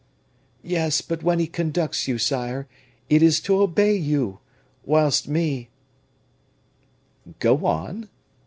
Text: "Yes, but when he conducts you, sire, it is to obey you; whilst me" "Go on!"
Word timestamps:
"Yes, 0.63 1.01
but 1.01 1.21
when 1.21 1.37
he 1.37 1.45
conducts 1.45 2.07
you, 2.07 2.17
sire, 2.17 2.67
it 3.07 3.21
is 3.21 3.39
to 3.41 3.61
obey 3.61 3.95
you; 3.95 4.39
whilst 4.83 5.27
me" 5.27 5.69
"Go 7.39 7.67
on!" 7.67 8.09